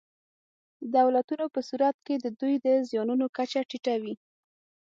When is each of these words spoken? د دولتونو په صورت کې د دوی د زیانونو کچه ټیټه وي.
د 0.81 0.83
دولتونو 0.97 1.45
په 1.53 1.59
صورت 1.69 1.97
کې 2.05 2.15
د 2.19 2.25
دوی 2.39 2.55
د 2.65 2.67
زیانونو 2.89 3.25
کچه 3.37 3.59
ټیټه 3.69 3.95
وي. 4.01 4.15